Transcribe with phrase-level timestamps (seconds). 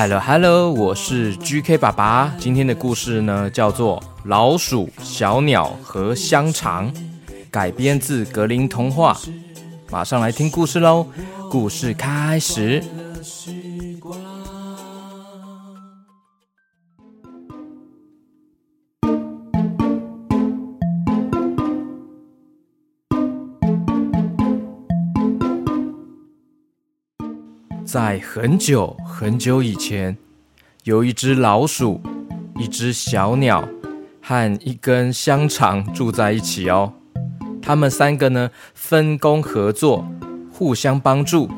[0.00, 2.32] Hello Hello，我是 GK 爸爸。
[2.38, 6.88] 今天的故事呢，叫做《老鼠、小鸟和香肠》，
[7.50, 9.18] 改编自格林童话。
[9.90, 11.04] 马上来听故事喽！
[11.50, 12.80] 故事开始。
[27.90, 30.14] 在很久很久以前，
[30.84, 31.98] 有一只老鼠、
[32.58, 33.66] 一只小鸟
[34.20, 36.92] 和一根香肠住在一起哦。
[37.62, 40.06] 他们三个呢，分工合作，
[40.52, 41.48] 互相帮助，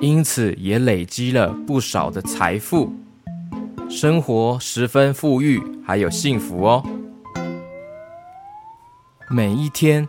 [0.00, 2.92] 因此也累积了不少的财富，
[3.90, 6.86] 生活十分富裕，还有幸福哦。
[9.28, 10.08] 每一天，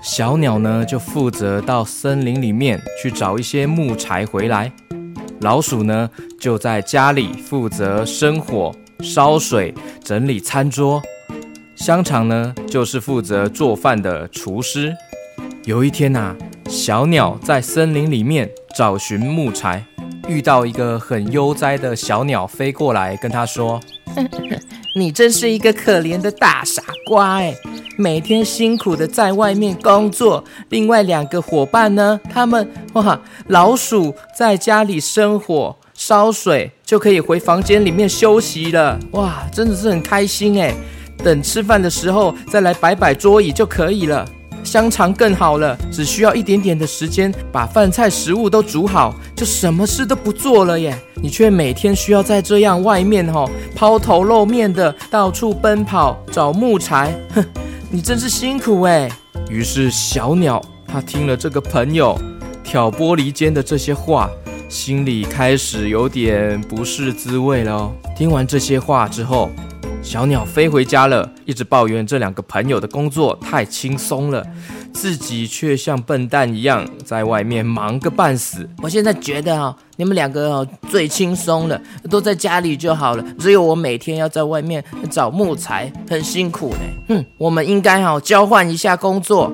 [0.00, 4.72] 小鸟呢就负责到森林里面去找一些木柴回来。
[5.40, 9.74] 老鼠呢，就在家里负责生火、烧水、
[10.04, 11.00] 整理餐桌；
[11.74, 14.94] 香肠呢，就是负责做饭的厨师。
[15.64, 16.36] 有一天呐、啊，
[16.68, 19.82] 小鸟在森林里面找寻木材，
[20.28, 23.80] 遇到一个很悠哉的小鸟飞过来，跟他说
[24.94, 27.54] ：“你真是一个可怜的大傻瓜哎！
[28.00, 38.98] 每天辛苦的在外面工作，另外两个伙伴呢，他们哇，老鼠在家里生火烧水，就可以回房间里面休息了。
[39.10, 40.74] 哇，真的是很开心哎！
[41.22, 44.26] 等吃饭的时候再来摆摆桌椅就可以了。
[44.64, 50.98] 香肠更好了，只需要一点点的时间，把饭菜食物都煮好，就什么事都不做了耶。
[51.22, 57.44] 你却每天需要在这样外面吼、哦、抛头露面的到处奔跑找木材，哼，
[57.92, 59.10] 你真是辛苦哎。
[59.48, 62.16] 于是小鸟它听了这个朋友
[62.62, 64.30] 挑拨离间的这些话，
[64.68, 67.92] 心里开始有点不是滋味了。
[68.16, 69.50] 听完这些话之后，
[70.02, 74.44] 小鸟飞回家了，一直抱怨这两个朋友的工作太轻松了，
[74.92, 78.68] 自己却像笨蛋一样在外面忙个半死。
[78.82, 86.80] 我现在觉得哦，你们两个哦最轻松了，都在家里就好了，只有我每天要在外面找木材，很辛苦呢。
[87.08, 89.52] 哼，我们应该哦交换一下工作，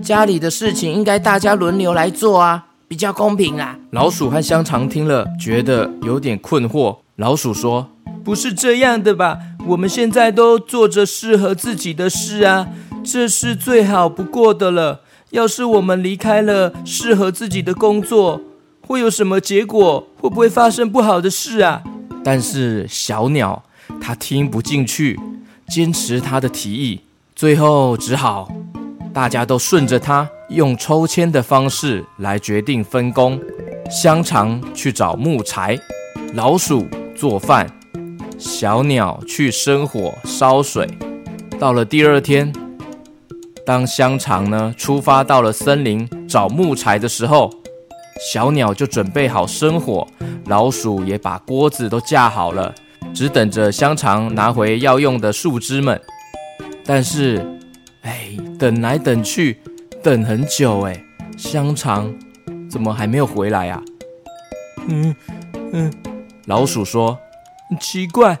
[0.00, 3.76] 家里的事情应该大家轮流来做啊，比较公平啊。
[3.90, 6.98] 老鼠和香肠听了，觉得有点困惑。
[7.16, 7.90] 老鼠说。
[8.24, 9.38] 不是这样的吧？
[9.66, 12.68] 我们现在都做着适合自己的事啊，
[13.04, 15.02] 这是最好不过的了。
[15.30, 18.40] 要是我们离开了适合自己的工作，
[18.80, 20.08] 会有什么结果？
[20.20, 21.82] 会不会发生不好的事啊？
[22.24, 23.62] 但是小鸟
[24.00, 25.20] 它听不进去，
[25.68, 27.02] 坚持它的提议，
[27.36, 28.50] 最后只好
[29.12, 33.38] 大家都顺着它，用抽签的方式来决定分工。
[33.90, 35.78] 香肠去找木材，
[36.34, 37.77] 老鼠做饭。
[38.38, 40.88] 小鸟去生火烧水。
[41.58, 42.52] 到了第二天，
[43.66, 47.52] 当香肠呢出发到了森林找木材的时候，
[48.32, 50.06] 小鸟就准备好生火，
[50.46, 52.72] 老鼠也把锅子都架好了，
[53.12, 56.00] 只等着香肠拿回要用的树枝们。
[56.84, 57.44] 但是，
[58.02, 59.58] 哎，等来等去，
[60.00, 61.04] 等很久，哎，
[61.36, 62.14] 香肠
[62.70, 63.82] 怎么还没有回来啊？
[64.86, 65.14] 嗯
[65.72, 65.92] 嗯，
[66.46, 67.18] 老鼠说。
[67.76, 68.38] 奇怪，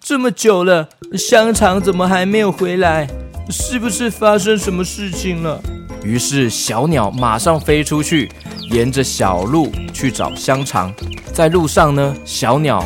[0.00, 3.06] 这么久了，香肠怎么还没有回来？
[3.50, 5.60] 是不是发生什么事情了？
[6.04, 8.30] 于是小鸟马上飞出去，
[8.70, 10.92] 沿着小路去找香肠。
[11.32, 12.84] 在路上呢，小鸟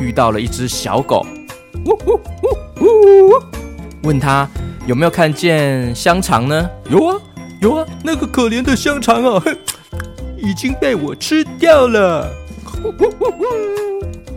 [0.00, 1.24] 遇到了一只小狗，
[1.86, 2.20] 呜呜
[2.80, 3.42] 呜呜，
[4.02, 4.48] 问他
[4.86, 6.68] 有没有看见香肠呢？
[6.90, 7.16] 有啊，
[7.60, 9.42] 有啊，那个可怜的香肠啊，
[10.36, 12.30] 已经被我吃掉了。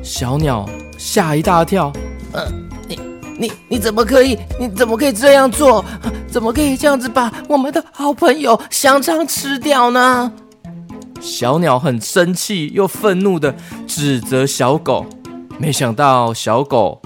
[0.05, 0.69] 小鸟
[0.99, 1.91] 吓一大跳，
[2.31, 2.45] 呃，
[2.87, 2.99] 你
[3.39, 4.37] 你你怎么可以？
[4.59, 5.83] 你怎么可以这样做？
[6.27, 10.31] 怎么可以这样子把我们的好朋友香肠吃掉呢？
[11.19, 13.55] 小鸟很生气又愤怒的
[13.87, 15.07] 指责小狗，
[15.57, 17.01] 没想到小狗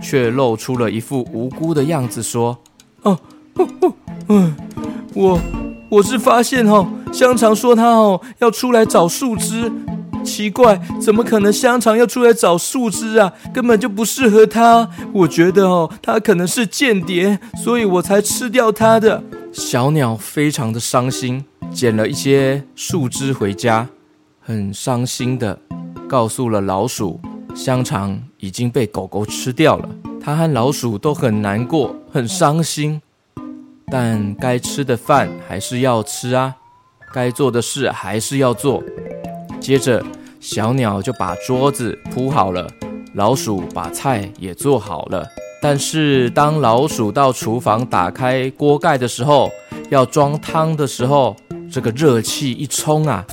[0.00, 2.56] 却露出了一副无辜的样子，说
[3.04, 3.18] ：“哦，
[3.56, 3.92] 哦哦，
[4.28, 4.56] 嗯，
[5.14, 5.38] 我
[5.90, 9.70] 我是发现哦，香肠说它哦要出来找树枝。”
[10.28, 13.32] 奇怪，怎么可能香肠要出来找树枝啊？
[13.54, 14.90] 根本就不适合它。
[15.12, 19.22] 我觉得哦，它可能是间谍，所以我才吃掉它的。
[19.50, 23.88] 小鸟非常的伤心，捡了一些树枝回家，
[24.40, 25.58] 很伤心的
[26.06, 27.18] 告诉了老鼠，
[27.54, 29.88] 香肠已经被狗狗吃掉了。
[30.20, 33.00] 它和老鼠都很难过，很伤心，
[33.90, 36.54] 但该吃的饭还是要吃啊，
[37.14, 38.82] 该做的事还是要做。
[39.58, 40.04] 接着，
[40.40, 42.66] 小鸟就把桌子铺好了，
[43.14, 45.26] 老鼠把菜也做好了。
[45.60, 49.50] 但是，当老鼠到厨房打开锅盖的时候，
[49.90, 51.34] 要装汤的时候，
[51.70, 53.26] 这个热气一冲啊，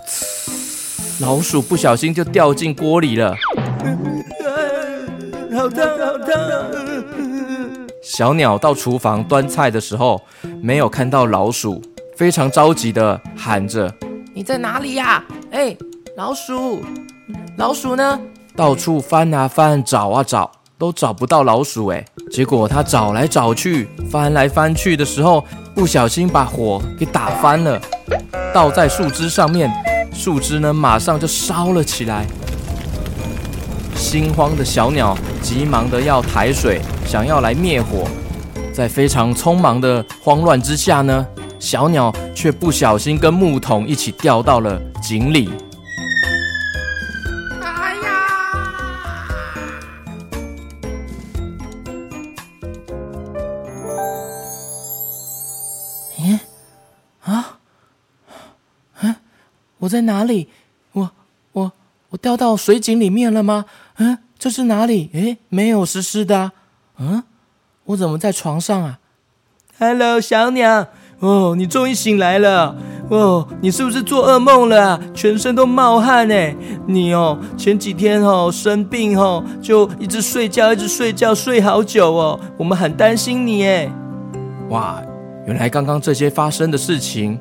[1.22, 3.36] 老鼠不小心就掉进锅里了。
[5.56, 6.36] 好烫，好烫！
[8.02, 10.20] 小鸟到厨房端菜的时候，
[10.62, 11.80] 没有看到老鼠，
[12.16, 13.94] 非常着急的喊着
[14.34, 15.24] ：“你在哪里呀？
[15.52, 15.76] 哎，
[16.18, 16.82] 老鼠，
[17.58, 18.18] 老鼠呢？”
[18.56, 20.50] 到处翻啊翻，找啊找。
[20.78, 27.82] 都找不到老鼠哎，结果他找来找去，翻来翻去的时候，不小心把火给打翻了，
[28.54, 29.72] 倒在树枝上面，
[30.14, 32.26] 树枝呢马上就烧了起来。
[33.96, 38.06] 心慌的小鸟急忙的要抬水，想要来灭火，
[38.74, 41.26] 在非常匆忙的慌乱之下呢，
[41.58, 45.50] 小鸟却不小心跟木桶一起掉到了井里。
[59.86, 60.48] 我在哪里？
[60.94, 61.12] 我
[61.54, 61.72] 我
[62.10, 63.66] 我掉到水井里面了吗？
[63.98, 65.10] 嗯，这是哪里？
[65.14, 66.52] 诶，没有湿湿的。
[66.98, 67.24] 嗯，
[67.86, 69.00] 我怎么在床上啊
[69.78, 70.88] ？Hello，小鸟。
[71.20, 72.76] 哦，你终于醒来了。
[73.10, 75.00] 哦，你是不是做噩梦了？
[75.14, 76.56] 全身都冒汗哎。
[76.88, 82.40] 你哦，前几天哦生病哦，就一直睡觉，一直睡觉，睡好久哦。
[82.58, 83.92] 我们很担心你哎。
[84.70, 85.00] 哇，
[85.46, 87.40] 原来刚刚这些发生的事情。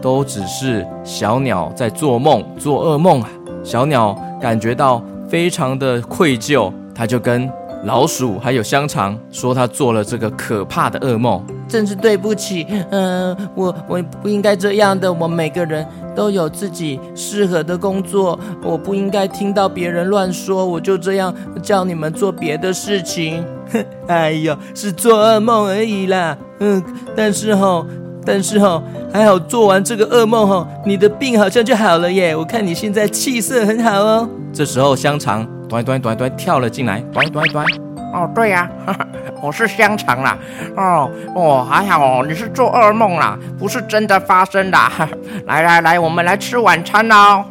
[0.00, 3.28] 都只是小鸟在做梦，做噩梦啊！
[3.62, 7.50] 小鸟感觉到非常的愧疚，它就跟
[7.84, 11.42] 老鼠还有香肠说，它做了这个可怕的噩梦。
[11.68, 15.12] 真是对不起，嗯，我我不应该这样的。
[15.12, 15.86] 我们每个人
[16.16, 21.32] 都有自己适合的工作，我不应该听到别人乱说，我就这样
[21.62, 23.44] 叫你们做别的事情。
[24.08, 26.36] 哎呦，是做噩梦而已啦。
[26.58, 26.82] 嗯，
[27.14, 27.86] 但是哈。
[28.32, 28.80] 但是哈，
[29.12, 32.36] 还好做完这个噩梦哈，你的病好像就好了耶。
[32.36, 34.28] 我看你现在气色很好哦。
[34.52, 37.66] 这时候香肠端端端端跳了进来，端端端。
[38.14, 38.70] 哦，对呀，
[39.42, 40.38] 我是香肠啦。
[40.76, 44.78] 哦哦，还好哦，你是做噩梦啦，不是真的发生的。
[45.46, 47.42] 来来来，我们来吃晚餐喽。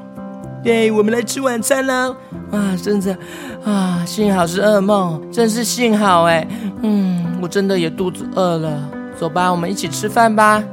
[0.63, 2.15] 耶，我们来吃晚餐喽。
[2.51, 3.13] 啊，真的
[3.65, 6.47] 啊，幸好是噩梦，真是幸好哎。
[6.83, 8.89] 嗯，我真的也肚子饿了。
[9.19, 10.63] 走吧，我们一起吃饭吧。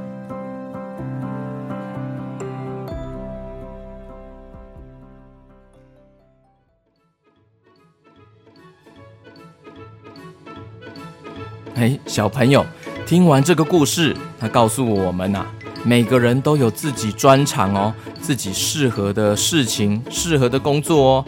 [11.74, 12.64] 哎，小朋友，
[13.04, 15.44] 听完这个故事，他告诉我们呐，
[15.82, 21.24] 每个人都有自己专长哦，自己适合的事情，适合的工作哦。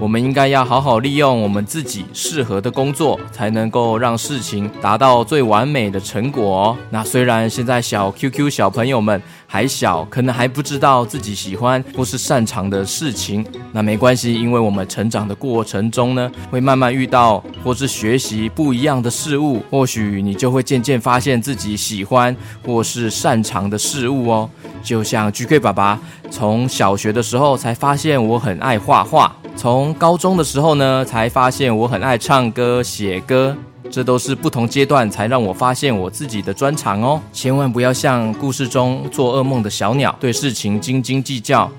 [0.00, 6.76] 我们应该要好好利用我们自己适合的工作，才能够让事情达到最完美的成果哦。
[6.90, 22.34] 那虽然现在小 QQ 小朋友们还小，可能还不知道自己喜欢或是擅长的事情，那没关系，因为我们成长的过程中呢，会慢慢遇到或是学习不一样的事物，或许你就会渐渐发现自己喜欢
[22.66, 24.50] 或是擅长的事物哦。
[24.82, 25.98] 就像 GK 爸爸
[26.30, 33.56] 从小学的时候才发现我很爱画画，从高中的时候呢才发现我很爱唱歌写歌，
[33.90, 37.20] 这都是不同阶段才让我发现我自己的专长哦。
[37.32, 41.70] 千万不要像故事中做噩梦的小鸟，对事情斤斤计较，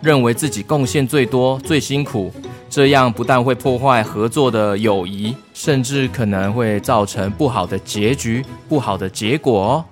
[0.00, 2.32] 认为自己贡献最多最辛苦，
[2.70, 9.84] 这样不但会破坏合作的友谊，甚至可能会造成不好的结局、不好的结果哦。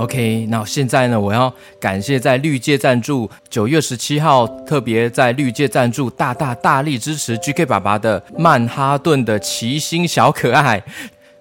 [0.00, 10.82] OK，那现在呢，我要感谢在绿界赞助九月十七号特别在绿界赞助大大大力支持 GK 爸爸的曼哈顿的齐心小可爱，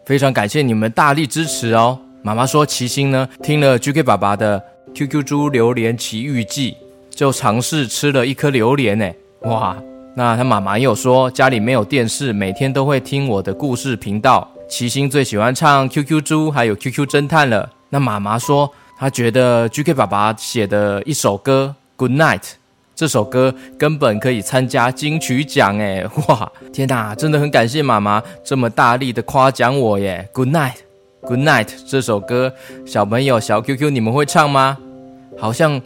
[0.03, 1.97] 非常感谢你们大力支持哦。
[2.21, 4.61] 妈妈说齐心呢听了 GK 爸爸的
[4.93, 6.75] QQ 猪榴莲奇遇记，
[7.09, 9.09] 就尝试吃了一颗榴莲呢。
[9.43, 9.77] 哇，
[10.17, 14.45] 那他妈妈又说家里没有电视，每天都会听我的故事频道。
[14.67, 17.69] 齐心最喜欢唱 QQ 猪还有 QQ 侦探了。
[17.89, 22.39] 那妈妈说，她觉得 GK 爸爸写的一首歌《Good Night》
[22.96, 26.05] 这首歌根本可以参加金曲奖哎！
[26.27, 32.53] 哇，天哪，真的很感谢妈妈这么大力的夸奖我耶！Good Night，Good Night 这首歌，
[32.86, 34.77] 小朋友小 QQ 你们会唱吗？
[35.38, 35.81] 好像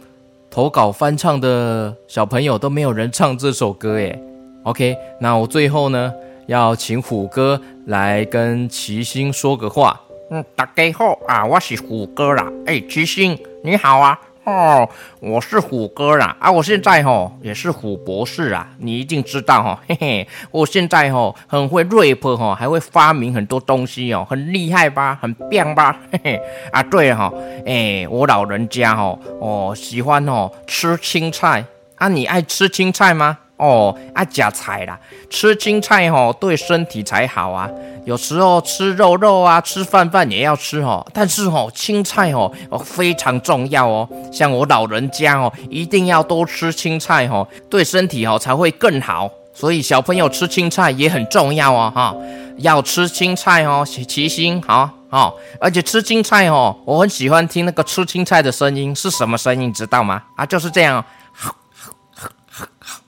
[0.50, 4.20] 投稿翻唱的小朋友都没有人唱这首歌耶。
[4.64, 6.12] OK，那我最后呢
[6.48, 10.00] 要请虎哥来跟齐星说个话。
[10.30, 12.50] 嗯，大家好啊，我是虎哥啦。
[12.64, 14.18] 哎，七星你好啊。
[14.44, 14.88] 哦，
[15.20, 16.34] 我是虎哥啦。
[16.40, 26.40] 啊，我现在吼也是虎博士啊，你一定知道哈， 嘿嘿，我现在吼很会 rap 哈，还会发明很多东西哦，很厉害吧，很棒吧， 嘿嘿。
[26.72, 27.32] 啊，对了哈，
[27.66, 31.62] 哎，我老人家吼哦喜欢哦吃青菜
[31.96, 33.38] 啊，你爱吃青菜吗？
[33.56, 34.98] 哦，爱夹菜啦，
[35.30, 37.70] 吃青菜吼对身体才好啊。
[38.04, 41.06] 有时候吃肉肉啊，吃饭饭也要吃哦。
[41.14, 44.08] 但是哦，青菜哦哦非常重要哦。
[44.32, 49.30] 像我老人家哦，一定要多吃青菜哦，对身体哦才会更好。
[49.54, 52.14] 所以小朋友吃青菜也很重要哦哈。
[52.58, 55.32] 要吃青菜哦，齐心好哦。
[55.60, 60.22] 而且吃青菜哦，我很喜欢听那个吃青菜的声音是什么声音，知道吗？
[60.36, 60.98] 啊，就是这样。
[60.98, 61.04] 哦，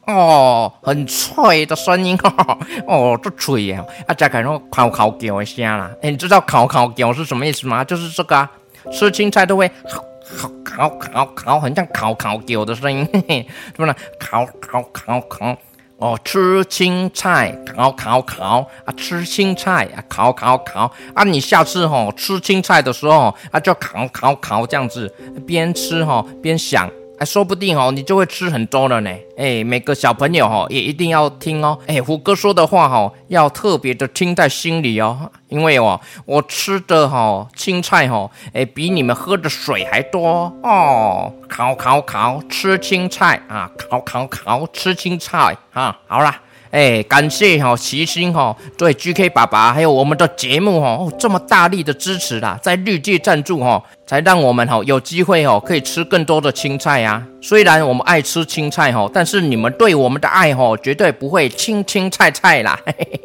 [0.07, 3.85] 哦很脆的声音哦， 哦，这脆呀！
[4.07, 5.91] 啊，再看那烤烤叫一下啦。
[6.01, 7.83] 哎，你知道烤烤叫是什么意思吗？
[7.85, 8.49] 就是这个啊，
[8.93, 13.95] 吃青菜都会烤烤烤烤，很像烤烤叫的声音，嘿嘿，是不是？
[14.21, 15.57] 烤烤烤烤，
[15.99, 25.13] 哦，吃青菜烤烤烤啊，吃青菜啊，烤烤烤啊，你下次哈吃青菜的时候啊，就烤烤烤这样子，
[25.45, 26.89] 边吃哈边想。
[27.19, 29.11] 哎，说不定哦，你就会吃很多了呢。
[29.39, 31.79] 哎，每个小朋友哈也一定要听哦。
[31.87, 41.33] 哎，虎哥说的话哈要特别的听在心里哦，因为哦，我吃的哈青菜哈，哎，比你们喝的水还多哦。
[41.49, 43.71] 烤烤烤，吃青菜啊！
[43.79, 45.99] 烤烤烤，吃青菜啊！
[46.07, 46.43] 好啦。
[46.77, 57.27] 哎，感谢哈齐心哈对 GK 爸爸还有我们的节目哈这么大力的支持啦，在绿界赞助哈，才让我们哈有机会哦可以吃更多的青菜呀。
[57.41, 62.79] 虽然我们爱吃青菜哈，但是你们对我们的爱哈绝对不会青青菜菜啦。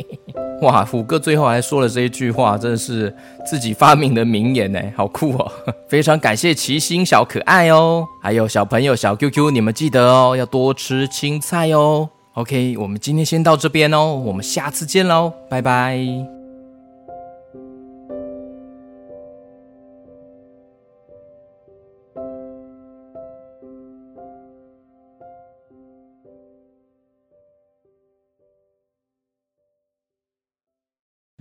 [0.64, 3.14] 哇，虎哥最后还说了这一句话，真的是
[3.46, 5.52] 自己发明的名言呢，好酷哦！
[5.90, 12.08] 非常感谢齐心小可爱哦，还有小朋友小 QQ，你们记得哦，要多吃青菜哦。
[12.36, 15.98] OK，我们今天先到这边哦，我们下次见喽，拜拜。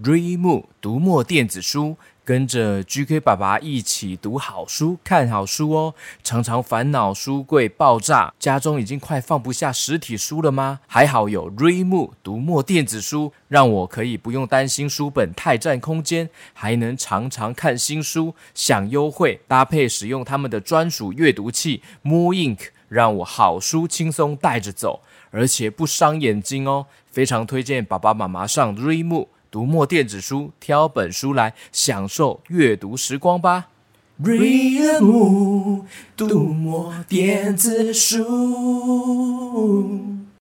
[0.02, 1.96] Readmoo 读墨电子书。
[2.30, 5.94] 跟着 GK 爸爸一起读好书、看好书哦。
[6.22, 10.78] 常常烦恼书柜爆炸，家中已经快放不下实体书了吗？
[10.86, 19.40] 还好有 Readmoo 读墨电子书，让我可以不用担心书本太占空间，还能常常看新书，享优惠。
[19.48, 26.86] 搭配使用他们的专属阅读器 Mo Ink，让我好书轻松带着走，而且不伤眼睛哦。
[27.10, 29.26] 非常推荐爸爸妈妈上 Readmoo。
[29.50, 33.66] 读墨电子书，挑本书来享受阅读时光吧。
[34.22, 38.24] Read m 读墨电子书。